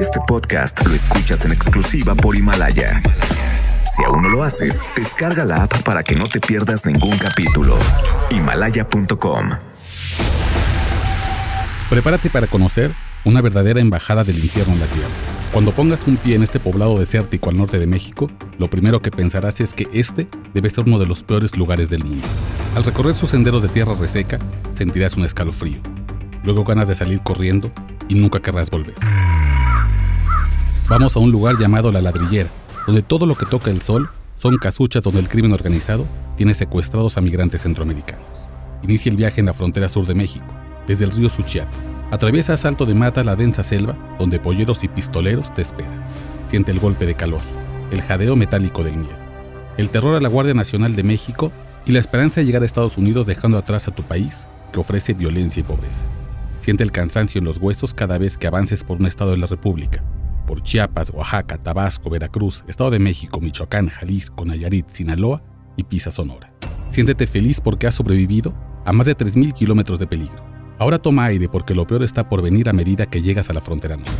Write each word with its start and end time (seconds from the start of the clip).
Este 0.00 0.18
podcast 0.26 0.84
lo 0.84 0.94
escuchas 0.94 1.44
en 1.44 1.52
exclusiva 1.52 2.16
por 2.16 2.34
Himalaya. 2.34 3.00
Si 3.94 4.02
aún 4.02 4.22
no 4.22 4.28
lo 4.28 4.42
haces, 4.42 4.80
descarga 4.96 5.44
la 5.44 5.62
app 5.62 5.82
para 5.82 6.02
que 6.02 6.16
no 6.16 6.24
te 6.24 6.40
pierdas 6.40 6.84
ningún 6.86 7.16
capítulo. 7.18 7.78
Himalaya.com 8.30 9.50
Prepárate 11.88 12.30
para 12.30 12.48
conocer 12.48 12.92
una 13.24 13.40
verdadera 13.42 13.80
embajada 13.80 14.24
del 14.24 14.42
infierno 14.42 14.74
en 14.74 14.80
la 14.80 14.86
tierra. 14.86 15.08
Cuando 15.52 15.70
pongas 15.70 16.04
un 16.08 16.16
pie 16.16 16.34
en 16.34 16.42
este 16.42 16.58
poblado 16.58 16.98
desértico 16.98 17.50
al 17.50 17.58
norte 17.58 17.78
de 17.78 17.86
México, 17.86 18.28
lo 18.58 18.68
primero 18.68 19.00
que 19.00 19.12
pensarás 19.12 19.60
es 19.60 19.72
que 19.72 19.86
este 19.92 20.26
debe 20.52 20.70
ser 20.70 20.84
uno 20.86 20.98
de 20.98 21.06
los 21.06 21.22
peores 21.22 21.56
lugares 21.56 21.90
del 21.90 22.04
mundo. 22.04 22.26
Al 22.74 22.82
recorrer 22.82 23.14
sus 23.14 23.30
senderos 23.30 23.62
de 23.62 23.68
tierra 23.68 23.94
reseca, 23.94 24.40
sentirás 24.72 25.16
un 25.16 25.24
escalofrío. 25.24 25.80
Luego 26.42 26.64
ganas 26.64 26.88
de 26.88 26.96
salir 26.96 27.20
corriendo 27.22 27.70
y 28.08 28.16
nunca 28.16 28.40
querrás 28.40 28.68
volver. 28.70 28.94
Vamos 30.90 31.14
a 31.14 31.20
un 31.20 31.30
lugar 31.30 31.56
llamado 31.56 31.92
La 31.92 32.00
Ladrillera, 32.00 32.50
donde 32.84 33.02
todo 33.02 33.24
lo 33.24 33.36
que 33.36 33.46
toca 33.46 33.70
el 33.70 33.80
sol 33.80 34.10
son 34.34 34.56
casuchas 34.56 35.04
donde 35.04 35.20
el 35.20 35.28
crimen 35.28 35.52
organizado 35.52 36.04
tiene 36.36 36.52
secuestrados 36.52 37.16
a 37.16 37.20
migrantes 37.20 37.62
centroamericanos. 37.62 38.26
Inicia 38.82 39.08
el 39.08 39.16
viaje 39.16 39.38
en 39.38 39.46
la 39.46 39.52
frontera 39.52 39.88
sur 39.88 40.04
de 40.04 40.16
México, 40.16 40.52
desde 40.88 41.04
el 41.04 41.12
río 41.12 41.28
Suchiate. 41.28 41.70
Atraviesa 42.10 42.54
a 42.54 42.56
salto 42.56 42.86
de 42.86 42.94
mata 42.94 43.22
la 43.22 43.36
densa 43.36 43.62
selva 43.62 43.94
donde 44.18 44.40
polleros 44.40 44.82
y 44.82 44.88
pistoleros 44.88 45.54
te 45.54 45.62
esperan. 45.62 46.02
Siente 46.46 46.72
el 46.72 46.80
golpe 46.80 47.06
de 47.06 47.14
calor, 47.14 47.40
el 47.92 48.02
jadeo 48.02 48.34
metálico 48.34 48.82
del 48.82 48.96
miedo, 48.96 49.14
el 49.76 49.90
terror 49.90 50.16
a 50.16 50.20
la 50.20 50.28
Guardia 50.28 50.54
Nacional 50.54 50.96
de 50.96 51.04
México 51.04 51.52
y 51.86 51.92
la 51.92 52.00
esperanza 52.00 52.40
de 52.40 52.46
llegar 52.46 52.62
a 52.62 52.66
Estados 52.66 52.98
Unidos 52.98 53.28
dejando 53.28 53.58
atrás 53.58 53.86
a 53.86 53.94
tu 53.94 54.02
país 54.02 54.48
que 54.72 54.80
ofrece 54.80 55.14
violencia 55.14 55.60
y 55.60 55.62
pobreza. 55.62 56.04
Siente 56.58 56.82
el 56.82 56.90
cansancio 56.90 57.38
en 57.38 57.44
los 57.44 57.58
huesos 57.58 57.94
cada 57.94 58.18
vez 58.18 58.36
que 58.36 58.48
avances 58.48 58.82
por 58.82 58.98
un 58.98 59.06
estado 59.06 59.30
de 59.30 59.36
la 59.36 59.46
República, 59.46 60.02
por 60.50 60.64
Chiapas, 60.64 61.12
Oaxaca, 61.14 61.58
Tabasco, 61.58 62.10
Veracruz, 62.10 62.64
Estado 62.66 62.90
de 62.90 62.98
México, 62.98 63.40
Michoacán, 63.40 63.88
Jalisco, 63.88 64.44
Nayarit, 64.44 64.90
Sinaloa 64.90 65.44
y 65.76 65.84
Pisa, 65.84 66.10
Sonora. 66.10 66.52
Siéntete 66.88 67.28
feliz 67.28 67.60
porque 67.60 67.86
has 67.86 67.94
sobrevivido 67.94 68.52
a 68.84 68.92
más 68.92 69.06
de 69.06 69.16
3.000 69.16 69.52
kilómetros 69.52 70.00
de 70.00 70.08
peligro. 70.08 70.44
Ahora 70.80 70.98
toma 70.98 71.26
aire 71.26 71.48
porque 71.48 71.72
lo 71.72 71.86
peor 71.86 72.02
está 72.02 72.28
por 72.28 72.42
venir 72.42 72.68
a 72.68 72.72
medida 72.72 73.06
que 73.06 73.22
llegas 73.22 73.48
a 73.48 73.52
la 73.52 73.60
frontera 73.60 73.94
norte. 73.94 74.10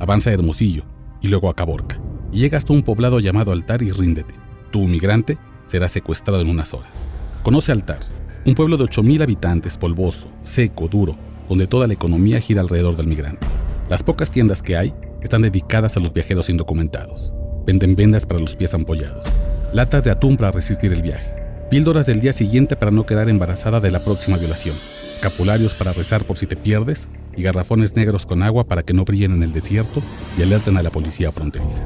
Avanza 0.00 0.30
a 0.30 0.32
Hermosillo 0.32 0.82
y 1.20 1.28
luego 1.28 1.48
a 1.48 1.54
Caborca. 1.54 2.00
Y 2.32 2.40
llegas 2.40 2.64
a 2.68 2.72
un 2.72 2.82
poblado 2.82 3.20
llamado 3.20 3.52
Altar 3.52 3.84
y 3.84 3.92
ríndete. 3.92 4.34
Tu 4.72 4.80
migrante 4.88 5.38
será 5.66 5.86
secuestrado 5.86 6.40
en 6.40 6.48
unas 6.48 6.74
horas. 6.74 7.06
Conoce 7.44 7.70
Altar, 7.70 8.00
un 8.44 8.56
pueblo 8.56 8.76
de 8.76 8.86
8.000 8.86 9.22
habitantes, 9.22 9.78
polvoso, 9.78 10.30
seco, 10.40 10.88
duro, 10.88 11.16
donde 11.48 11.68
toda 11.68 11.86
la 11.86 11.94
economía 11.94 12.40
gira 12.40 12.60
alrededor 12.60 12.96
del 12.96 13.06
migrante. 13.06 13.46
Las 13.88 14.02
pocas 14.02 14.32
tiendas 14.32 14.64
que 14.64 14.76
hay 14.76 14.92
están 15.26 15.42
dedicadas 15.42 15.96
a 15.96 16.00
los 16.00 16.12
viajeros 16.12 16.48
indocumentados. 16.48 17.34
Venden 17.66 17.96
vendas 17.96 18.24
para 18.24 18.38
los 18.38 18.54
pies 18.54 18.72
ampollados, 18.74 19.26
latas 19.72 20.04
de 20.04 20.12
atún 20.12 20.36
para 20.36 20.52
resistir 20.52 20.92
el 20.92 21.02
viaje, 21.02 21.34
píldoras 21.68 22.06
del 22.06 22.20
día 22.20 22.32
siguiente 22.32 22.76
para 22.76 22.92
no 22.92 23.06
quedar 23.06 23.28
embarazada 23.28 23.80
de 23.80 23.90
la 23.90 24.04
próxima 24.04 24.36
violación, 24.36 24.76
escapularios 25.10 25.74
para 25.74 25.92
rezar 25.92 26.24
por 26.24 26.38
si 26.38 26.46
te 26.46 26.54
pierdes 26.54 27.08
y 27.36 27.42
garrafones 27.42 27.96
negros 27.96 28.24
con 28.24 28.44
agua 28.44 28.64
para 28.68 28.84
que 28.84 28.94
no 28.94 29.04
brillen 29.04 29.32
en 29.32 29.42
el 29.42 29.52
desierto 29.52 30.00
y 30.38 30.42
alerten 30.42 30.76
a 30.76 30.82
la 30.84 30.90
policía 30.90 31.32
fronteriza. 31.32 31.82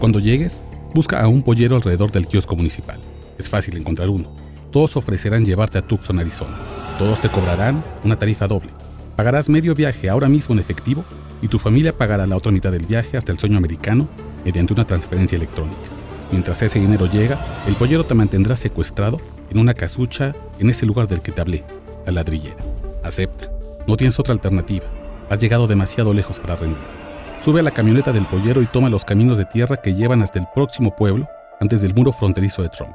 Cuando 0.00 0.18
llegues, 0.18 0.64
busca 0.94 1.20
a 1.20 1.28
un 1.28 1.42
pollero 1.42 1.76
alrededor 1.76 2.10
del 2.10 2.26
kiosco 2.26 2.56
municipal. 2.56 2.98
Es 3.36 3.50
fácil 3.50 3.76
encontrar 3.76 4.08
uno. 4.08 4.32
Todos 4.72 4.96
ofrecerán 4.96 5.44
llevarte 5.44 5.76
a 5.76 5.82
Tucson, 5.82 6.18
Arizona. 6.18 6.56
Todos 6.98 7.20
te 7.20 7.28
cobrarán 7.28 7.84
una 8.02 8.18
tarifa 8.18 8.48
doble. 8.48 8.70
Pagarás 9.14 9.50
medio 9.50 9.74
viaje 9.74 10.08
ahora 10.08 10.28
mismo 10.28 10.54
en 10.54 10.60
efectivo 10.60 11.04
y 11.42 11.48
tu 11.48 11.58
familia 11.58 11.96
pagará 11.96 12.26
la 12.26 12.36
otra 12.36 12.52
mitad 12.52 12.72
del 12.72 12.86
viaje 12.86 13.16
hasta 13.16 13.32
el 13.32 13.38
sueño 13.38 13.56
americano 13.56 14.08
mediante 14.44 14.72
una 14.72 14.86
transferencia 14.86 15.36
electrónica. 15.36 15.76
Mientras 16.30 16.60
ese 16.62 16.78
dinero 16.78 17.06
llega, 17.06 17.38
el 17.66 17.74
pollero 17.74 18.04
te 18.04 18.14
mantendrá 18.14 18.56
secuestrado 18.56 19.20
en 19.50 19.58
una 19.58 19.74
casucha 19.74 20.34
en 20.58 20.70
ese 20.70 20.86
lugar 20.86 21.08
del 21.08 21.22
que 21.22 21.32
te 21.32 21.40
hablé, 21.40 21.64
la 22.04 22.12
ladrillera. 22.12 22.56
Acepta. 23.02 23.50
No 23.86 23.96
tienes 23.96 24.18
otra 24.18 24.34
alternativa. 24.34 24.84
Has 25.30 25.40
llegado 25.40 25.66
demasiado 25.66 26.12
lejos 26.12 26.38
para 26.38 26.56
rendir. 26.56 26.78
Sube 27.40 27.60
a 27.60 27.62
la 27.62 27.70
camioneta 27.70 28.12
del 28.12 28.26
pollero 28.26 28.60
y 28.60 28.66
toma 28.66 28.90
los 28.90 29.04
caminos 29.04 29.38
de 29.38 29.44
tierra 29.44 29.76
que 29.76 29.94
llevan 29.94 30.22
hasta 30.22 30.38
el 30.38 30.46
próximo 30.54 30.94
pueblo 30.94 31.28
antes 31.60 31.80
del 31.80 31.94
muro 31.94 32.12
fronterizo 32.12 32.62
de 32.62 32.68
Trump, 32.68 32.94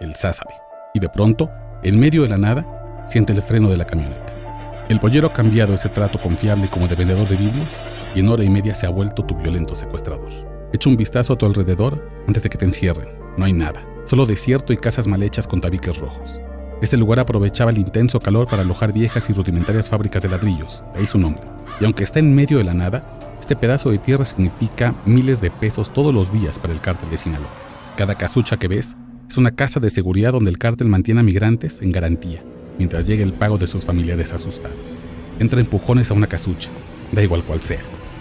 el 0.00 0.14
Sázabe. 0.14 0.54
Y 0.94 1.00
de 1.00 1.08
pronto, 1.08 1.50
en 1.82 1.98
medio 1.98 2.22
de 2.22 2.28
la 2.28 2.38
nada, 2.38 3.04
siente 3.06 3.32
el 3.32 3.42
freno 3.42 3.68
de 3.68 3.76
la 3.76 3.84
camioneta. 3.84 4.31
El 4.92 5.00
pollero 5.00 5.28
ha 5.28 5.32
cambiado 5.32 5.72
ese 5.72 5.88
trato 5.88 6.20
confiable 6.20 6.68
como 6.68 6.86
de 6.86 6.94
vendedor 6.94 7.26
de 7.26 7.36
Biblias 7.36 8.12
y 8.14 8.20
en 8.20 8.28
hora 8.28 8.44
y 8.44 8.50
media 8.50 8.74
se 8.74 8.84
ha 8.84 8.90
vuelto 8.90 9.24
tu 9.24 9.34
violento 9.34 9.74
secuestrador. 9.74 10.28
Echa 10.70 10.90
un 10.90 10.98
vistazo 10.98 11.32
a 11.32 11.38
tu 11.38 11.46
alrededor 11.46 12.06
antes 12.28 12.42
de 12.42 12.50
que 12.50 12.58
te 12.58 12.66
encierren. 12.66 13.08
No 13.38 13.46
hay 13.46 13.54
nada, 13.54 13.88
solo 14.04 14.26
desierto 14.26 14.70
y 14.70 14.76
casas 14.76 15.08
mal 15.08 15.22
hechas 15.22 15.46
con 15.46 15.62
tabiques 15.62 15.96
rojos. 15.96 16.38
Este 16.82 16.98
lugar 16.98 17.20
aprovechaba 17.20 17.70
el 17.70 17.78
intenso 17.78 18.20
calor 18.20 18.46
para 18.46 18.60
alojar 18.60 18.92
viejas 18.92 19.30
y 19.30 19.32
rudimentarias 19.32 19.88
fábricas 19.88 20.24
de 20.24 20.28
ladrillos, 20.28 20.84
de 20.92 21.00
ahí 21.00 21.06
su 21.06 21.16
nombre. 21.16 21.44
Y 21.80 21.86
aunque 21.86 22.04
está 22.04 22.18
en 22.18 22.34
medio 22.34 22.58
de 22.58 22.64
la 22.64 22.74
nada, 22.74 23.02
este 23.40 23.56
pedazo 23.56 23.90
de 23.90 23.96
tierra 23.96 24.26
significa 24.26 24.94
miles 25.06 25.40
de 25.40 25.50
pesos 25.50 25.90
todos 25.90 26.12
los 26.12 26.34
días 26.34 26.58
para 26.58 26.74
el 26.74 26.82
cártel 26.82 27.08
de 27.08 27.16
Sinaloa. 27.16 27.48
Cada 27.96 28.14
casucha 28.14 28.58
que 28.58 28.68
ves 28.68 28.94
es 29.26 29.38
una 29.38 29.52
casa 29.52 29.80
de 29.80 29.88
seguridad 29.88 30.32
donde 30.32 30.50
el 30.50 30.58
cártel 30.58 30.88
mantiene 30.88 31.20
a 31.20 31.24
migrantes 31.24 31.80
en 31.80 31.92
garantía, 31.92 32.42
mientras 32.82 33.06
llega 33.06 33.22
el 33.22 33.32
pago 33.32 33.58
de 33.58 33.68
sus 33.68 33.84
familiares 33.84 34.32
asustados. 34.32 34.76
Entra 35.38 35.60
empujones 35.60 36.10
a 36.10 36.14
una 36.14 36.26
casucha, 36.26 36.68
da 37.12 37.22
igual 37.22 37.44
cual 37.44 37.60
sea. 37.60 37.78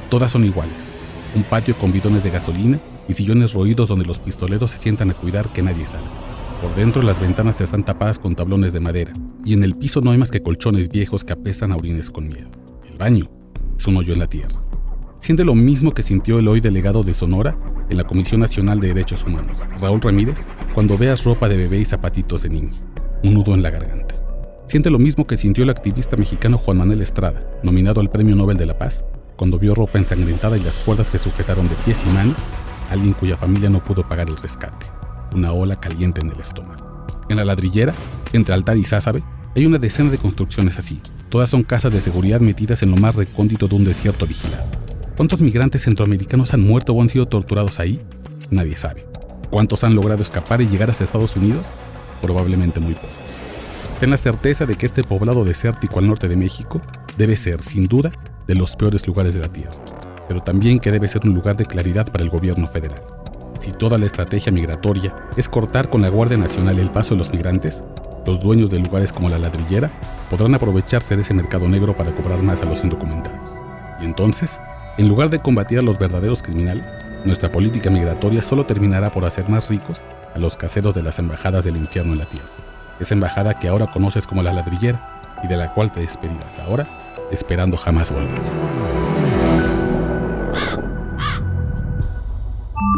Todas 0.07 0.29
son 0.29 0.45
iguales. 0.45 0.93
Un 1.33 1.41
patio 1.41 1.75
con 1.75 1.91
bidones 1.91 2.23
de 2.23 2.29
gasolina 2.29 2.79
y 3.07 3.13
sillones 3.13 3.53
roídos 3.53 3.89
donde 3.89 4.05
los 4.05 4.19
pistoleros 4.19 4.69
se 4.69 4.77
sientan 4.77 5.09
a 5.09 5.15
cuidar 5.15 5.49
que 5.49 5.63
nadie 5.63 5.87
salga. 5.87 6.05
Por 6.61 6.75
dentro 6.75 7.01
las 7.01 7.19
ventanas 7.19 7.59
están 7.59 7.83
tapadas 7.83 8.19
con 8.19 8.35
tablones 8.35 8.71
de 8.71 8.81
madera 8.81 9.13
y 9.43 9.53
en 9.53 9.63
el 9.63 9.75
piso 9.75 9.99
no 9.99 10.11
hay 10.11 10.19
más 10.19 10.29
que 10.29 10.43
colchones 10.43 10.89
viejos 10.89 11.23
que 11.23 11.33
apestan 11.33 11.71
a 11.71 11.75
orines 11.75 12.11
con 12.11 12.27
miedo. 12.27 12.51
El 12.87 12.99
baño 12.99 13.31
es 13.75 13.87
un 13.87 13.97
hoyo 13.97 14.13
en 14.13 14.19
la 14.19 14.27
tierra. 14.27 14.61
Siente 15.17 15.43
lo 15.43 15.55
mismo 15.55 15.91
que 15.91 16.03
sintió 16.03 16.37
el 16.37 16.47
hoy 16.47 16.61
delegado 16.61 17.01
de 17.01 17.15
Sonora 17.15 17.57
en 17.89 17.97
la 17.97 18.03
Comisión 18.03 18.41
Nacional 18.41 18.79
de 18.79 18.89
Derechos 18.89 19.23
Humanos, 19.23 19.65
Raúl 19.79 20.01
Ramírez, 20.01 20.47
cuando 20.75 20.99
veas 20.99 21.23
ropa 21.23 21.49
de 21.49 21.57
bebé 21.57 21.79
y 21.79 21.85
zapatitos 21.85 22.43
de 22.43 22.49
niña, 22.49 22.79
un 23.23 23.33
nudo 23.33 23.55
en 23.55 23.63
la 23.63 23.71
garganta. 23.71 24.00
Siente 24.71 24.89
lo 24.89 24.99
mismo 24.99 25.27
que 25.27 25.35
sintió 25.35 25.65
el 25.65 25.69
activista 25.69 26.15
mexicano 26.15 26.57
Juan 26.57 26.77
Manuel 26.77 27.01
Estrada, 27.01 27.45
nominado 27.61 27.99
al 27.99 28.09
Premio 28.09 28.37
Nobel 28.37 28.55
de 28.55 28.65
la 28.65 28.77
Paz, 28.77 29.03
cuando 29.35 29.59
vio 29.59 29.75
ropa 29.75 29.99
ensangrentada 29.99 30.57
y 30.57 30.61
las 30.61 30.79
cuerdas 30.79 31.11
que 31.11 31.17
sujetaron 31.17 31.67
de 31.67 31.75
pies 31.83 32.05
y 32.05 32.09
manos 32.13 32.37
a 32.87 32.93
alguien 32.93 33.11
cuya 33.11 33.35
familia 33.35 33.69
no 33.69 33.83
pudo 33.83 34.07
pagar 34.07 34.29
el 34.29 34.37
rescate. 34.37 34.85
Una 35.35 35.51
ola 35.51 35.77
caliente 35.77 36.21
en 36.21 36.29
el 36.29 36.39
estómago. 36.39 37.05
En 37.27 37.35
la 37.35 37.43
ladrillera, 37.43 37.93
entre 38.31 38.53
altar 38.55 38.77
y 38.77 38.85
sázabe, 38.85 39.21
hay 39.57 39.65
una 39.65 39.77
decena 39.77 40.09
de 40.09 40.17
construcciones 40.17 40.77
así. 40.77 41.01
Todas 41.27 41.49
son 41.49 41.63
casas 41.63 41.91
de 41.91 41.99
seguridad 41.99 42.39
metidas 42.39 42.81
en 42.81 42.91
lo 42.91 42.95
más 42.95 43.17
recóndito 43.17 43.67
de 43.67 43.75
un 43.75 43.83
desierto 43.83 44.25
vigilado. 44.25 44.71
¿Cuántos 45.17 45.41
migrantes 45.41 45.83
centroamericanos 45.83 46.53
han 46.53 46.61
muerto 46.61 46.93
o 46.93 47.01
han 47.01 47.09
sido 47.09 47.27
torturados 47.27 47.81
ahí? 47.81 47.99
Nadie 48.51 48.77
sabe. 48.77 49.05
¿Cuántos 49.49 49.83
han 49.83 49.95
logrado 49.95 50.23
escapar 50.23 50.61
y 50.61 50.69
llegar 50.69 50.89
hasta 50.89 51.03
Estados 51.03 51.35
Unidos? 51.35 51.71
Probablemente 52.21 52.79
muy 52.79 52.93
pocos. 52.93 53.30
Ten 54.01 54.09
la 54.09 54.17
certeza 54.17 54.65
de 54.65 54.77
que 54.77 54.87
este 54.87 55.03
poblado 55.03 55.45
desértico 55.45 55.99
al 55.99 56.07
norte 56.07 56.27
de 56.27 56.35
México 56.35 56.81
debe 57.19 57.35
ser, 57.35 57.61
sin 57.61 57.87
duda, 57.87 58.11
de 58.47 58.55
los 58.55 58.75
peores 58.75 59.05
lugares 59.05 59.35
de 59.35 59.41
la 59.41 59.53
Tierra, 59.53 59.75
pero 60.27 60.41
también 60.41 60.79
que 60.79 60.91
debe 60.91 61.07
ser 61.07 61.21
un 61.23 61.35
lugar 61.35 61.55
de 61.55 61.67
claridad 61.67 62.11
para 62.11 62.23
el 62.23 62.31
gobierno 62.31 62.65
federal. 62.65 62.99
Si 63.59 63.71
toda 63.71 63.99
la 63.99 64.07
estrategia 64.07 64.51
migratoria 64.51 65.15
es 65.37 65.47
cortar 65.47 65.91
con 65.91 66.01
la 66.01 66.09
Guardia 66.09 66.39
Nacional 66.39 66.79
el 66.79 66.89
paso 66.89 67.13
de 67.13 67.19
los 67.19 67.31
migrantes, 67.31 67.83
los 68.25 68.41
dueños 68.41 68.71
de 68.71 68.79
lugares 68.79 69.13
como 69.13 69.29
la 69.29 69.37
ladrillera 69.37 69.91
podrán 70.31 70.55
aprovecharse 70.55 71.15
de 71.15 71.21
ese 71.21 71.35
mercado 71.35 71.67
negro 71.67 71.95
para 71.95 72.15
cobrar 72.15 72.41
más 72.41 72.63
a 72.63 72.65
los 72.65 72.83
indocumentados. 72.83 73.51
Y 74.01 74.05
entonces, 74.05 74.59
en 74.97 75.09
lugar 75.09 75.29
de 75.29 75.43
combatir 75.43 75.77
a 75.77 75.83
los 75.83 75.99
verdaderos 75.99 76.41
criminales, 76.41 76.91
nuestra 77.23 77.51
política 77.51 77.91
migratoria 77.91 78.41
solo 78.41 78.65
terminará 78.65 79.11
por 79.11 79.25
hacer 79.25 79.47
más 79.47 79.69
ricos 79.69 80.03
a 80.33 80.39
los 80.39 80.57
caseros 80.57 80.95
de 80.95 81.03
las 81.03 81.19
embajadas 81.19 81.65
del 81.65 81.77
infierno 81.77 82.13
en 82.13 82.17
la 82.17 82.25
tierra 82.25 82.70
esa 83.01 83.13
embajada 83.13 83.53
que 83.53 83.67
ahora 83.67 83.87
conoces 83.87 84.27
como 84.27 84.43
la 84.43 84.53
ladrillera 84.53 85.21
y 85.43 85.47
de 85.47 85.57
la 85.57 85.73
cual 85.73 85.91
te 85.91 86.01
despedirás 86.01 86.59
ahora, 86.59 86.87
esperando 87.31 87.77
jamás 87.77 88.11
volver. 88.11 88.39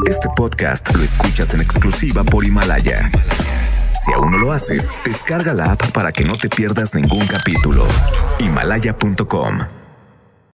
Este 0.06 0.28
podcast 0.36 0.94
lo 0.94 1.04
escuchas 1.04 1.54
en 1.54 1.62
exclusiva 1.62 2.24
por 2.24 2.44
Himalaya. 2.44 3.10
Si 4.06 4.12
aún 4.12 4.32
no 4.32 4.38
lo 4.38 4.52
haces, 4.52 4.90
descarga 5.06 5.54
la 5.54 5.72
app 5.72 5.92
para 5.92 6.12
que 6.12 6.26
no 6.26 6.34
te 6.34 6.50
pierdas 6.50 6.94
ningún 6.94 7.26
capítulo. 7.26 7.86
Himalaya.com 8.40 9.83